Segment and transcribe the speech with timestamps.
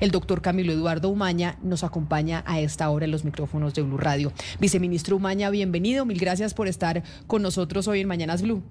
[0.00, 3.96] El doctor Camilo Eduardo Umaña nos acompaña a esta hora en los micrófonos de Blue
[3.96, 4.32] Radio.
[4.58, 6.04] Viceministro Umaña, bienvenido.
[6.04, 8.64] Mil gracias por estar con nosotros hoy en Mañanas Blue.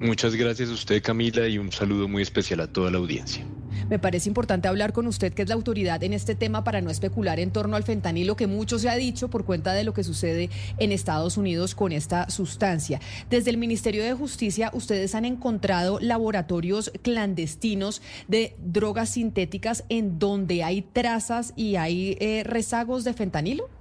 [0.00, 3.42] Muchas gracias a usted, Camila, y un saludo muy especial a toda la audiencia.
[3.88, 6.90] Me parece importante hablar con usted, que es la autoridad en este tema, para no
[6.90, 10.04] especular en torno al fentanilo, que mucho se ha dicho por cuenta de lo que
[10.04, 13.00] sucede en Estados Unidos con esta sustancia.
[13.30, 20.62] Desde el Ministerio de Justicia, ustedes han encontrado laboratorios clandestinos de drogas sintéticas en donde
[20.64, 23.77] hay trazas y hay eh, rezagos de fentanilo.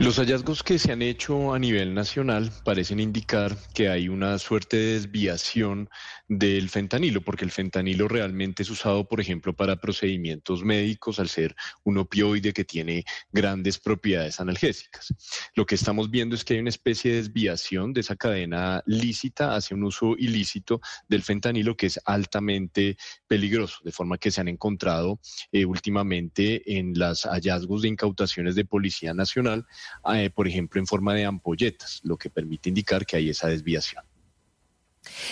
[0.00, 4.78] Los hallazgos que se han hecho a nivel nacional parecen indicar que hay una suerte
[4.78, 5.90] de desviación
[6.26, 11.54] del fentanilo, porque el fentanilo realmente es usado, por ejemplo, para procedimientos médicos al ser
[11.84, 15.12] un opioide que tiene grandes propiedades analgésicas.
[15.54, 19.54] Lo que estamos viendo es que hay una especie de desviación de esa cadena lícita
[19.54, 24.48] hacia un uso ilícito del fentanilo que es altamente peligroso, de forma que se han
[24.48, 25.20] encontrado
[25.52, 29.66] eh, últimamente en los hallazgos de incautaciones de Policía Nacional
[30.14, 34.04] eh, por ejemplo, en forma de ampolletas, lo que permite indicar que hay esa desviación.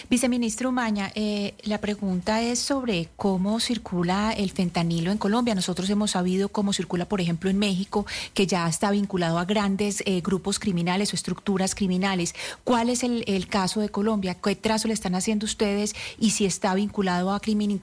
[0.09, 5.55] Viceministro Maña, eh, la pregunta es sobre cómo circula el fentanilo en Colombia.
[5.55, 10.03] Nosotros hemos sabido cómo circula, por ejemplo, en México, que ya está vinculado a grandes
[10.07, 12.35] eh, grupos criminales o estructuras criminales.
[12.65, 14.35] ¿Cuál es el, caso de Colombia?
[14.35, 17.79] ¿Qué trazo le están haciendo ustedes y si está vinculado a crimen,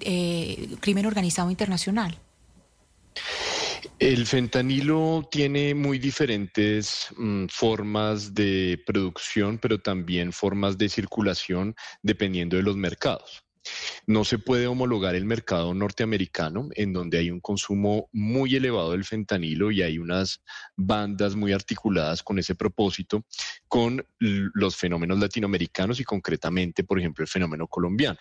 [0.80, 2.18] crimen organizado internacional?
[4.00, 12.58] El fentanilo tiene muy diferentes mm, formas de producción, pero también formas de circulación dependiendo
[12.58, 13.44] de los mercados.
[14.06, 19.06] No se puede homologar el mercado norteamericano, en donde hay un consumo muy elevado del
[19.06, 20.42] fentanilo y hay unas
[20.76, 23.26] bandas muy articuladas con ese propósito,
[23.68, 28.20] con los fenómenos latinoamericanos y concretamente, por ejemplo, el fenómeno colombiano.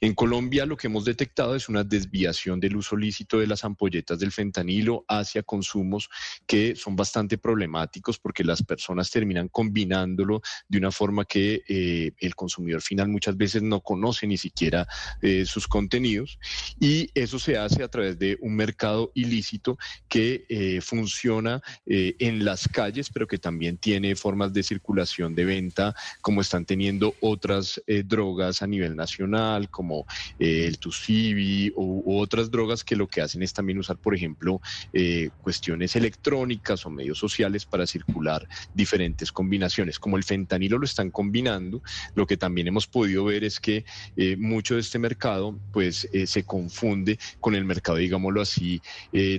[0.00, 4.18] En Colombia lo que hemos detectado es una desviación del uso lícito de las ampolletas
[4.18, 6.08] del fentanilo hacia consumos
[6.46, 12.34] que son bastante problemáticos porque las personas terminan combinándolo de una forma que eh, el
[12.34, 14.86] consumidor final muchas veces no conoce ni siquiera
[15.20, 16.38] eh, sus contenidos.
[16.80, 22.68] Y eso se hace a través de un mercado ilícito que eh, funciona en las
[22.68, 28.62] calles pero que también tiene formas de circulación de venta como están teniendo otras drogas
[28.62, 30.06] a nivel nacional como
[30.38, 34.60] eh, el Tusibi u, otras drogas que lo que hacen es también usar, por ejemplo,
[34.92, 39.98] eh, cuestiones electrónicas o medios sociales para circular diferentes combinaciones.
[39.98, 41.82] Como el fentanilo lo están combinando,
[42.14, 43.84] lo que también hemos podido ver es que
[44.16, 48.80] eh, mucho de este mercado pues se confunde con el mercado, digámoslo así,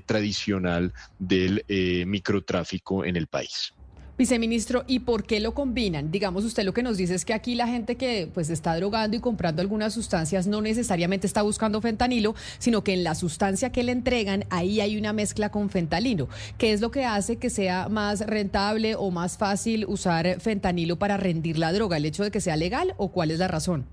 [0.05, 1.63] tradicional del
[2.07, 3.73] microtráfico en el país.
[4.15, 6.11] Viceministro, ¿y por qué lo combinan?
[6.11, 9.17] Digamos, usted lo que nos dice es que aquí la gente que pues está drogando
[9.17, 13.81] y comprando algunas sustancias no necesariamente está buscando fentanilo, sino que en la sustancia que
[13.81, 16.29] le entregan ahí hay una mezcla con fentanilo.
[16.59, 21.17] ¿Qué es lo que hace que sea más rentable o más fácil usar fentanilo para
[21.17, 21.97] rendir la droga?
[21.97, 23.87] ¿El hecho de que sea legal o cuál es la razón?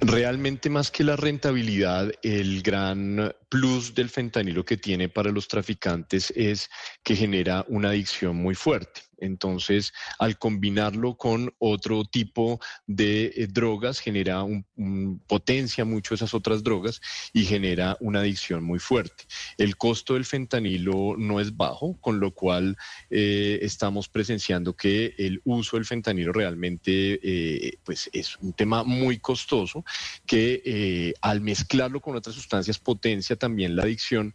[0.00, 6.32] Realmente más que la rentabilidad, el gran plus del fentanilo que tiene para los traficantes
[6.36, 6.68] es
[7.02, 9.02] que genera una adicción muy fuerte.
[9.18, 16.62] Entonces, al combinarlo con otro tipo de eh, drogas, genera un, potencia mucho esas otras
[16.62, 17.00] drogas
[17.32, 19.24] y genera una adicción muy fuerte.
[19.56, 22.76] El costo del fentanilo no es bajo, con lo cual
[23.10, 29.18] eh, estamos presenciando que el uso del fentanilo realmente eh, pues es un tema muy
[29.18, 29.84] costoso
[30.26, 34.34] que al mezclarlo con otras sustancias potencia también la adicción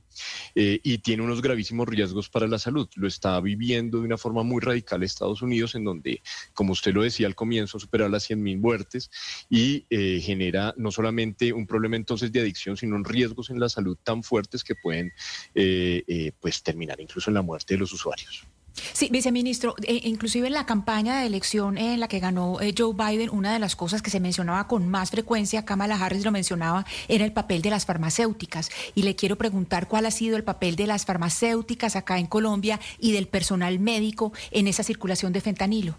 [0.53, 2.87] y tiene unos gravísimos riesgos para la salud.
[2.95, 6.21] Lo está viviendo de una forma muy radical Estados Unidos, en donde,
[6.53, 9.09] como usted lo decía al comienzo, supera las 100.000 muertes
[9.49, 13.97] y eh, genera no solamente un problema entonces de adicción, sino riesgos en la salud
[14.03, 15.11] tan fuertes que pueden
[15.55, 18.45] eh, eh, pues terminar incluso en la muerte de los usuarios.
[18.93, 22.93] Sí, viceministro, eh, inclusive en la campaña de elección en la que ganó eh, Joe
[22.93, 26.85] Biden, una de las cosas que se mencionaba con más frecuencia, Kamala Harris lo mencionaba,
[27.07, 28.69] era el papel de las farmacéuticas.
[28.95, 32.79] Y le quiero preguntar cuál ha sido el papel de las farmacéuticas acá en Colombia
[32.99, 35.97] y del personal médico en esa circulación de fentanilo.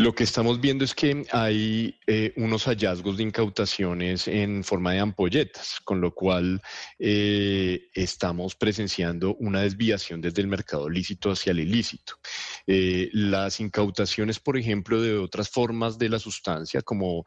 [0.00, 5.00] Lo que estamos viendo es que hay eh, unos hallazgos de incautaciones en forma de
[5.00, 6.62] ampolletas, con lo cual
[6.98, 12.14] eh, estamos presenciando una desviación desde el mercado lícito hacia el ilícito.
[12.66, 17.24] Eh, las incautaciones, por ejemplo, de otras formas de la sustancia, como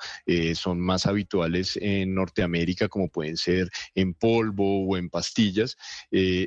[0.55, 5.77] son más habituales en Norteamérica, como pueden ser en polvo o en pastillas,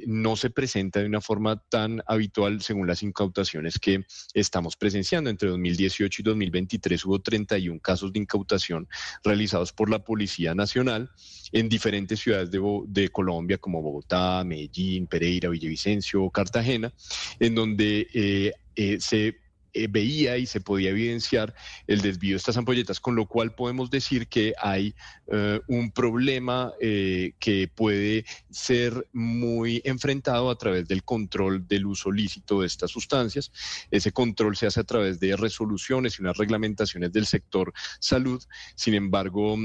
[0.06, 5.50] no se presenta de una forma tan habitual según las incautaciones que estamos presenciando entre
[5.50, 8.88] 2018 y 2023 hubo 31 casos de incautación
[9.24, 11.10] realizados por la Policía Nacional
[11.52, 16.92] en diferentes ciudades de, Colombia como Bogotá, Medellín, Pereira, Villavicencio, Cartagena,
[17.38, 19.45] en donde eh, eh, se
[19.76, 21.54] eh, veía y se podía evidenciar
[21.86, 24.94] el desvío de estas ampolletas, con lo cual podemos decir que hay
[25.30, 32.10] eh, un problema eh, que puede ser muy enfrentado a través del control del uso
[32.10, 33.52] lícito de estas sustancias.
[33.90, 38.42] Ese control se hace a través de resoluciones y unas reglamentaciones del sector salud.
[38.76, 39.58] Sin embargo,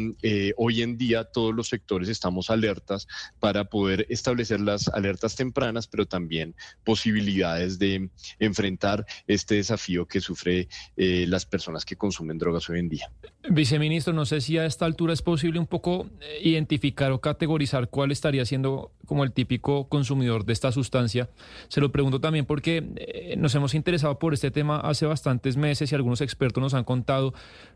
[0.58, 3.08] hoy en día todos los sectores estamos alertas
[3.40, 6.54] para poder establecer las alertas tempranas, pero también
[6.84, 8.10] posibilidades de
[8.40, 10.68] enfrentar este desafío que sufre
[10.98, 13.12] eh, las personas que consumen drogas hoy en día.
[13.50, 17.90] Viceministro, no sé si a esta altura es posible un poco eh, identificar o categorizar
[17.90, 21.30] cuál estaría siendo como el típico consumidor de esta sustancia.
[21.68, 25.92] Se lo pregunto también porque eh, nos hemos interesado por este tema hace bastantes meses
[25.92, 27.34] y algunos expertos nos han contado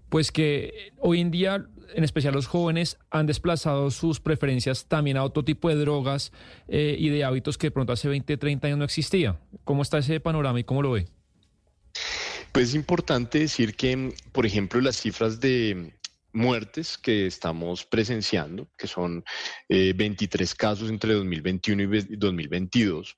[0.09, 5.23] pues que hoy en día, en especial los jóvenes, han desplazado sus preferencias también a
[5.23, 6.31] otro tipo de drogas
[6.67, 9.39] y de hábitos que de pronto hace 20, 30 años no existía.
[9.63, 11.07] ¿Cómo está ese panorama y cómo lo ve?
[12.55, 15.93] Pues es importante decir que, por ejemplo, las cifras de
[16.31, 19.25] muertes que estamos presenciando, que son
[19.67, 23.17] 23 eh, casos entre 2021 y 2022,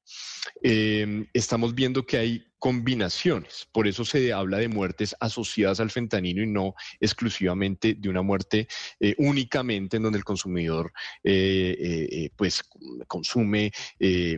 [0.64, 3.68] eh, estamos viendo que hay combinaciones.
[3.72, 8.68] Por eso se habla de muertes asociadas al fentanilo y no exclusivamente de una muerte
[9.00, 10.92] eh, únicamente en donde el consumidor
[12.36, 12.64] pues
[13.08, 13.72] consume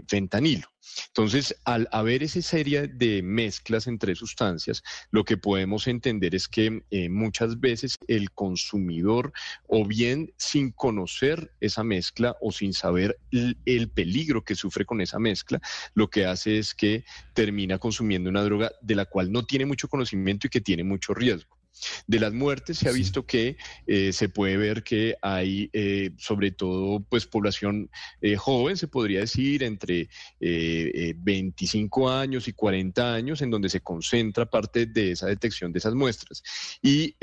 [0.07, 0.68] fentanilo.
[1.07, 6.83] Entonces, al haber esa serie de mezclas entre sustancias, lo que podemos entender es que
[6.89, 9.33] eh, muchas veces el consumidor,
[9.68, 15.19] o bien sin conocer esa mezcla o sin saber el peligro que sufre con esa
[15.19, 15.60] mezcla,
[15.94, 19.88] lo que hace es que termina consumiendo una droga de la cual no tiene mucho
[19.88, 21.59] conocimiento y que tiene mucho riesgo.
[22.07, 23.57] De las muertes se ha visto que
[23.88, 27.89] eh, se puede ver que hay, eh, sobre todo, pues población
[28.21, 30.09] eh, joven, se podría decir, entre
[30.39, 35.94] 25 años y 40 años, en donde se concentra parte de esa detección de esas
[35.94, 36.44] muestras.
[36.81, 37.15] Y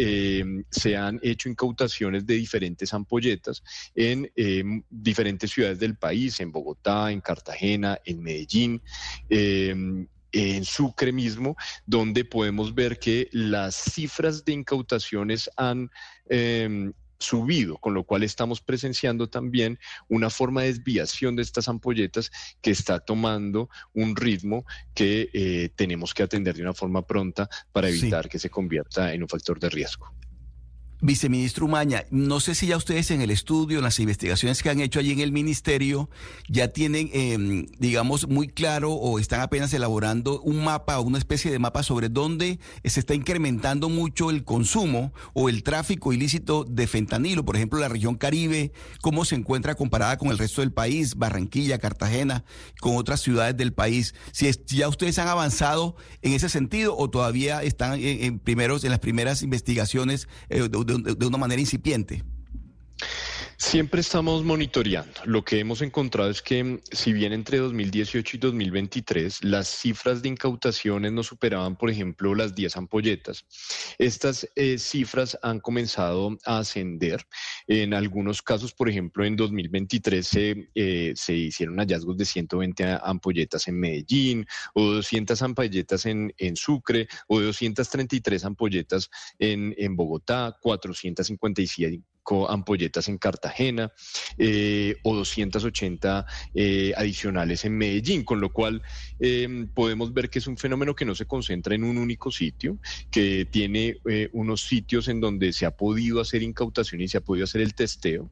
[0.70, 3.62] se han hecho incautaciones de diferentes ampolletas
[3.94, 4.30] en
[4.88, 8.82] diferentes ciudades del país, en Bogotá, en Cartagena, en Medellín
[10.36, 11.56] en Sucre mismo,
[11.86, 15.90] donde podemos ver que las cifras de incautaciones han
[16.28, 19.78] em, subido, con lo cual estamos presenciando también
[20.08, 22.30] una forma de desviación de estas ampolletas
[22.60, 27.88] que está tomando un ritmo que eh, tenemos que atender de una forma pronta para
[27.88, 30.15] evitar que se convierta en un factor de riesgo.
[31.00, 34.80] Viceministro Umaña, no sé si ya ustedes en el estudio, en las investigaciones que han
[34.80, 36.08] hecho allí en el ministerio,
[36.48, 41.50] ya tienen, em, digamos, muy claro o están apenas elaborando un mapa o una especie
[41.50, 46.86] de mapa sobre dónde se está incrementando mucho el consumo o el tráfico ilícito de
[46.86, 47.44] fentanilo.
[47.44, 48.72] Por ejemplo, la región Caribe,
[49.02, 52.44] cómo se encuentra comparada con el resto del país, Barranquilla, Cartagena,
[52.80, 54.14] con otras ciudades del país.
[54.32, 59.00] Si ya ustedes han avanzado en ese sentido o todavía están en, primeros, en las
[59.00, 62.22] primeras investigaciones eh, de, una manera incipiente.
[63.58, 65.22] Siempre estamos monitoreando.
[65.24, 70.28] Lo que hemos encontrado es que si bien entre 2018 y 2023 las cifras de
[70.28, 73.46] incautaciones no superaban, por ejemplo, las 10 ampolletas,
[73.96, 77.24] estas eh, cifras han comenzado a ascender.
[77.66, 83.68] En algunos casos, por ejemplo, en 2023 se, eh, se hicieron hallazgos de 120 ampolletas
[83.68, 89.08] en Medellín o 200 ampolletas en, en Sucre o 233 ampolletas
[89.38, 92.02] en, en Bogotá, 457
[92.48, 93.92] ampolletas en Cartagena
[94.38, 98.82] eh, o 280 eh, adicionales en Medellín, con lo cual
[99.18, 102.78] em, podemos ver que es un fenómeno que no se concentra en un único sitio,
[103.10, 107.20] que tiene eh, unos sitios en donde se ha podido hacer incautación y se ha
[107.20, 108.30] podido hacer el testeo.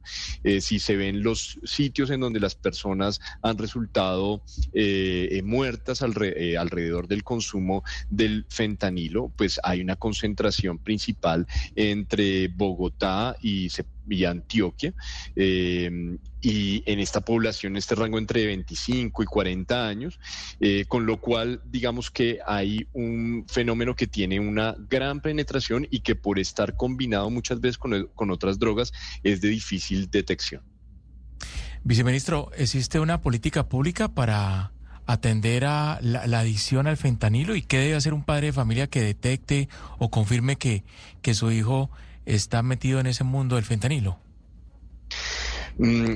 [0.60, 4.42] si se ven los sitios en donde las personas han resultado
[5.42, 11.46] muertas alrededor del consumo del fentanilo, pues hay una concentración principal
[11.76, 14.94] entre Bogotá y se y Antioquia.
[15.36, 20.20] Eh, y en esta población, este rango entre 25 y 40 años,
[20.60, 26.00] eh, con lo cual digamos que hay un fenómeno que tiene una gran penetración y
[26.00, 30.62] que por estar combinado muchas veces con, con otras drogas es de difícil detección.
[31.82, 34.72] Viceministro, ¿existe una política pública para
[35.06, 39.02] atender a la, adicción al fentanilo y qué debe hacer un padre de familia que
[39.02, 40.84] detecte o confirme que,
[41.20, 41.90] que su hijo
[42.26, 44.18] está metido en ese mundo del fentanilo?
[45.78, 46.14] Mm,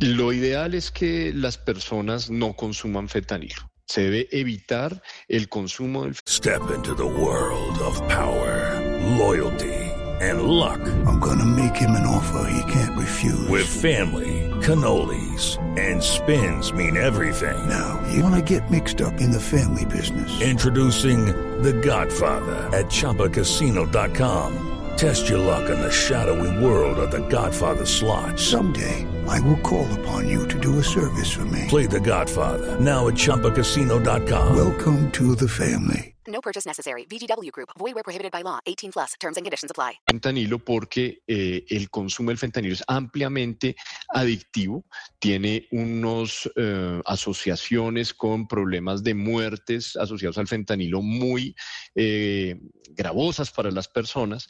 [0.00, 3.70] lo ideal es que las personas no consuman fentanilo.
[3.86, 8.80] Se debe evitar el consumo del Step into the world of power,
[9.16, 10.80] loyalty and luck.
[11.06, 13.48] I'm gonna make him an offer he can't refuse.
[13.48, 17.68] With family cannolis, and spins mean everything.
[17.68, 20.40] Now, you want to get mixed up in the family business.
[20.40, 21.26] Introducing
[21.62, 24.75] The Godfather at Choppacasino.com.
[24.96, 28.40] Test your luck in the shadowy world of The Godfather slot.
[28.40, 31.66] Someday, I will call upon you to do a service for me.
[31.68, 34.56] Play The Godfather now at Choppacasino.com.
[34.56, 36.16] Welcome to the family.
[36.28, 37.04] No purchase necessary.
[37.04, 37.68] VGW Group.
[37.78, 38.58] Void where prohibited by law.
[38.66, 39.14] 18 plus.
[39.20, 39.94] Terms and conditions apply.
[40.10, 43.76] Fentanilo porque eh, el consumo del fentanilo es ampliamente
[44.08, 44.84] adictivo.
[45.18, 51.54] Tiene unas eh, asociaciones con problemas de muertes asociados al fentanilo muy
[51.94, 52.58] eh,
[52.90, 54.48] gravosas para las personas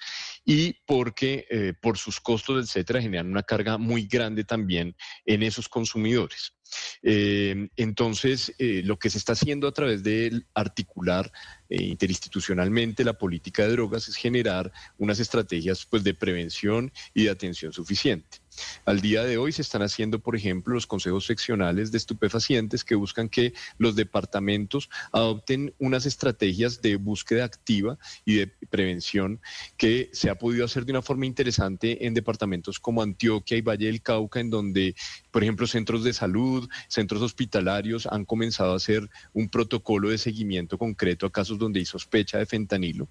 [0.49, 5.69] y porque eh, por sus costos, etcétera, generan una carga muy grande también en esos
[5.69, 6.55] consumidores.
[7.03, 11.31] Eh, entonces, eh, lo que se está haciendo a través de articular
[11.69, 17.73] interinstitucionalmente la política de drogas es generar unas estrategias pues, de prevención y de atención
[17.73, 18.38] suficiente.
[18.85, 22.95] Al día de hoy se están haciendo, por ejemplo, los consejos seccionales de estupefacientes que
[22.95, 29.41] buscan que los departamentos adopten unas estrategias de búsqueda activa y de prevención
[29.77, 33.87] que se ha podido hacer de una forma interesante en departamentos como Antioquia y Valle
[33.87, 34.95] del Cauca, en donde,
[35.31, 40.79] por ejemplo, centros de salud, centros hospitalarios han comenzado a hacer un protocolo de seguimiento
[40.79, 43.09] concreto a casos donde hay sospecha de fentanilo.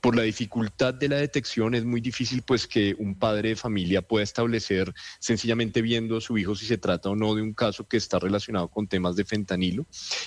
[0.00, 4.02] Por la dificultad de la detección es muy difícil pues que un padre de familia
[4.02, 7.86] pueda establecer sencillamente viendo a su hijo si se trata o no de un caso
[7.86, 9.86] que está relacionado con temas de fentanilo,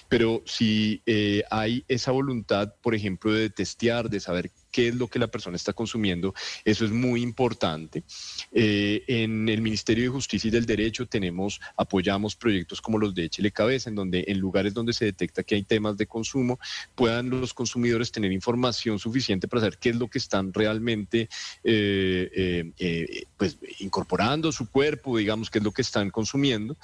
[0.09, 5.07] pero si eh, hay esa voluntad, por ejemplo, de testear, de saber qué es lo
[5.07, 6.33] que la persona está consumiendo.
[6.65, 8.03] Eso es muy importante.
[8.51, 13.25] Eh, en el Ministerio de Justicia y del Derecho tenemos, apoyamos proyectos como los de
[13.25, 16.59] Échele Cabeza, en donde en lugares donde se detecta que hay temas de consumo,
[16.95, 21.29] puedan los consumidores tener información suficiente para saber qué es lo que están realmente
[21.63, 26.75] eh, eh, pues, incorporando a su cuerpo, digamos, qué es lo que están consumiendo.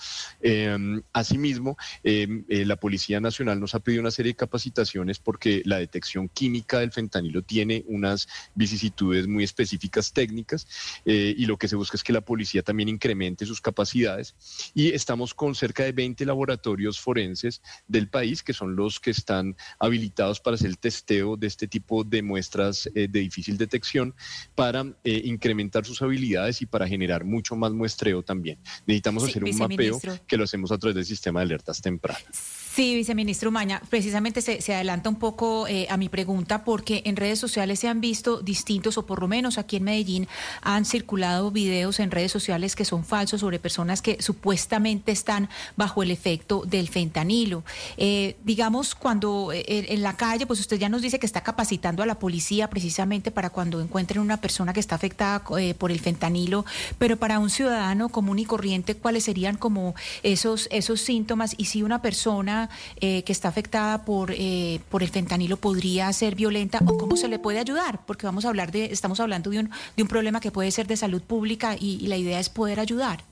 [1.12, 6.80] asimismo, la Policía Nacional nos ha pedido una serie de capacitaciones porque la detección química
[6.80, 10.68] del fentanilo tiene unas vicisitudes muy específicas técnicas
[11.06, 14.36] eh, y lo que se busca es que la policía también incremente sus capacidades
[14.74, 19.56] y estamos con cerca de 20 laboratorios forenses del país que son los que están
[19.80, 24.16] habilitados para hacer el testeo de este tipo de muestras eh, de difícil detección
[24.56, 28.60] para eh, incrementar sus habilidades y para generar mucho más muestreo también.
[28.86, 32.60] Necesitamos hacer un mapeo que lo hacemos a través del sistema de alertas tempranas.
[32.80, 37.38] Sí, viceministro Maña, precisamente se, adelanta un poco eh, a mi pregunta porque en redes
[37.38, 40.28] sociales se han visto distintos, o por lo menos aquí en Medellín
[40.62, 46.04] han circulado videos en redes sociales que son falsos sobre personas que supuestamente están bajo
[46.04, 47.64] el efecto del fentanilo.
[47.98, 52.04] Eh, digamos, cuando eh, en la calle, pues usted ya nos dice que está capacitando
[52.04, 55.44] a la policía precisamente para cuando encuentren una persona que está afectada
[55.78, 56.66] por el fentanilo,
[56.98, 61.56] pero para un ciudadano común y corriente, ¿cuáles serían como esos, esos síntomas?
[61.58, 62.70] Y si una persona
[63.02, 67.28] eh, que está afectada por, eh, por el fentanilo podría ser violenta o cómo se
[67.28, 70.40] le puede ayudar, porque vamos a hablar de, estamos hablando de un, de un problema
[70.40, 73.24] que puede ser de salud pública y la idea es poder ayudar.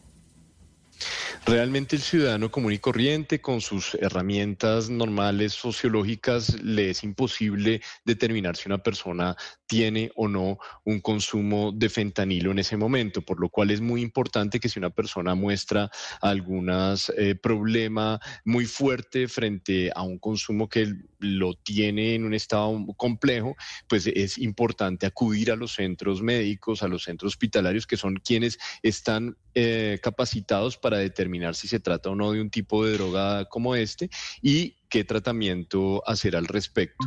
[1.45, 8.57] Realmente el ciudadano común y corriente, con sus herramientas normales sociológicas, le es imposible determinar
[8.57, 13.47] si una persona tiene o no un consumo de fentanilo en ese momento, por lo
[13.47, 19.89] cual es muy importante que si una persona muestra algún eh, problema muy fuerte frente
[19.95, 23.55] a un consumo que lo tiene en un estado complejo,
[23.87, 28.59] pues es importante acudir a los centros médicos, a los centros hospitalarios, que son quienes
[28.83, 33.45] están eh, capacitados para determinar si se trata o no de un tipo de droga
[33.45, 34.09] como este
[34.41, 37.05] y qué tratamiento hacer al respecto.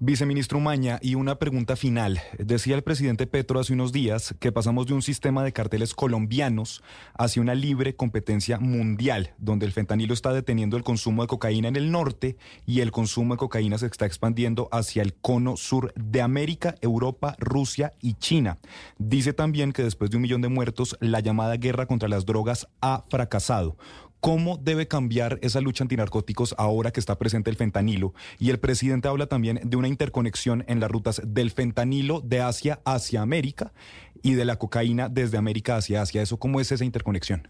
[0.00, 2.20] Viceministro Maña, y una pregunta final.
[2.38, 6.84] Decía el presidente Petro hace unos días que pasamos de un sistema de carteles colombianos
[7.14, 11.74] hacia una libre competencia mundial, donde el fentanilo está deteniendo el consumo de cocaína en
[11.74, 16.22] el norte y el consumo de cocaína se está expandiendo hacia el cono sur de
[16.22, 18.58] América, Europa, Rusia y China.
[18.98, 22.68] Dice también que después de un millón de muertos, la llamada guerra contra las drogas
[22.80, 23.76] ha fracasado.
[24.20, 28.14] ¿Cómo debe cambiar esa lucha antinarcóticos ahora que está presente el fentanilo?
[28.40, 32.80] Y el presidente habla también de una interconexión en las rutas del fentanilo de Asia
[32.84, 33.72] hacia América
[34.20, 36.20] y de la cocaína desde América hacia Asia.
[36.20, 37.48] ¿Eso cómo es esa interconexión?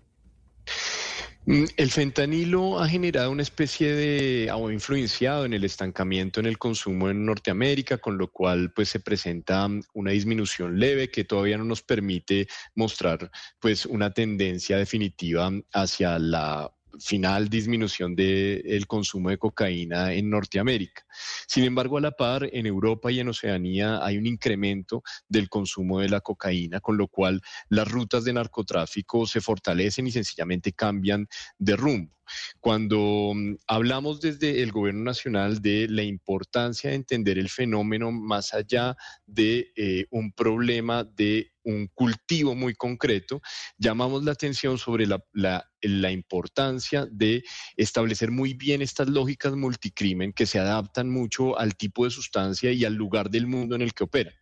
[1.47, 6.59] Mm, el fentanilo ha generado una especie de, o influenciado en el estancamiento en el
[6.59, 11.65] consumo en Norteamérica, con lo cual pues se presenta una disminución leve que todavía no
[11.65, 20.13] nos permite mostrar pues una tendencia definitiva hacia la final disminución del consumo de cocaína
[20.13, 21.05] en Norteamérica.
[21.47, 26.01] Sin embargo, a la par, en Europa y en Oceanía hay un incremento del consumo
[26.01, 31.29] de la cocaína, con lo cual las rutas de narcotráfico se fortalecen y sencillamente cambian
[31.59, 32.19] de rumbo.
[32.61, 38.55] Cuando mm, hablamos desde el gobierno nacional de la importancia de entender el fenómeno más
[38.55, 43.41] allá de eh, un problema de un cultivo muy concreto,
[43.77, 47.45] llamamos la atención sobre la, la, importancia de
[47.77, 52.85] establecer muy bien estas lógicas multicrimen que se adaptan mucho al tipo de sustancia y
[52.85, 54.35] al lugar del mundo en el que operan.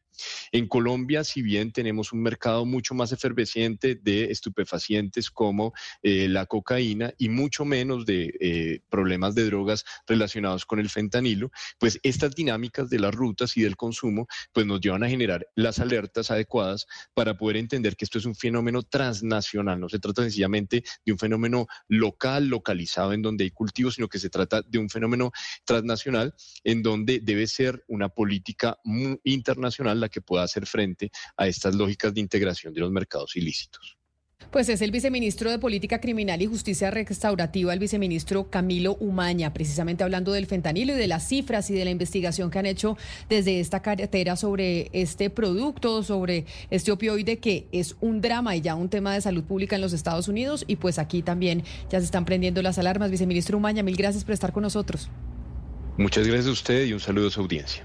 [0.52, 6.46] En Colombia, si bien tenemos un mercado mucho más efervesciente de estupefacientes como eh, la
[6.46, 12.34] cocaína y mucho menos de eh, problemas de drogas relacionados con el fentanilo, pues estas
[12.34, 16.86] dinámicas de las rutas y del consumo pues nos llevan a generar las alertas adecuadas
[17.14, 21.18] para poder entender que esto es un fenómeno transnacional, no se trata sencillamente de un
[21.18, 25.32] fenómeno local, localizado en donde hay cultivos, sino que se trata de un fenómeno
[25.64, 28.78] transnacional en donde debe ser una política
[29.24, 33.96] internacional que pueda hacer frente a estas lógicas de integración de los mercados ilícitos.
[34.50, 40.04] Pues es el viceministro de Política Criminal y Justicia Restaurativa, el viceministro Camilo Umaña, precisamente
[40.04, 42.96] hablando del fentanilo y de las cifras y de la investigación que han hecho
[43.28, 48.76] desde esta carretera sobre este producto, sobre este opioide que es un drama y ya
[48.76, 50.64] un tema de salud pública en los Estados Unidos.
[50.68, 53.10] Y pues aquí también ya se están prendiendo las alarmas.
[53.10, 55.10] Viceministro Umaña, mil gracias por estar con nosotros.
[55.98, 57.84] Muchas gracias a usted y un saludo a su audiencia.